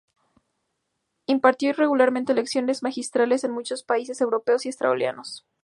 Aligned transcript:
Impartió 1.27 1.73
regularmente 1.73 2.33
lecciones 2.33 2.81
magistrales 2.81 3.43
en 3.43 3.51
muchos 3.51 3.83
países 3.83 4.19
europeos 4.19 4.65
y 4.65 4.69
en 4.69 4.71
Australia. 4.71 5.15